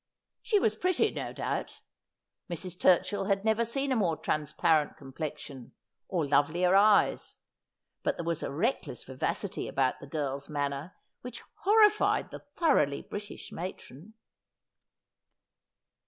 She 0.41 0.57
was 0.57 0.75
pretty, 0.75 1.11
no 1.11 1.31
doubt. 1.31 1.81
Mrs. 2.49 2.75
Turchill 2.75 3.27
had 3.27 3.45
never 3.45 3.63
seen 3.63 3.91
a 3.91 3.95
more 3.95 4.17
transparent 4.17 4.97
com 4.97 5.13
plexion, 5.13 5.73
or 6.07 6.25
lovelier 6.25 6.73
eyes; 6.73 7.37
but 8.01 8.17
there 8.17 8.25
was 8.25 8.41
a 8.41 8.49
reckless 8.51 9.03
vivacity 9.03 9.67
about 9.67 9.99
the 9.99 10.07
girl's 10.07 10.49
manner 10.49 10.95
which 11.21 11.43
horrified 11.65 12.31
the 12.31 12.39
thoroughly 12.39 13.03
British 13.03 13.51
matron. 13.51 14.15